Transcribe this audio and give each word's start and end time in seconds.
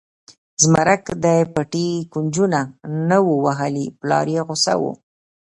زمرک 0.61 1.03
د 1.23 1.25
پټي 1.53 1.87
کونجونه 2.13 2.59
نه 3.09 3.17
و 3.25 3.27
وهلي 3.45 3.85
پلار 3.99 4.25
یې 4.35 4.41
غوسه 4.47 4.73
و. 4.81 4.83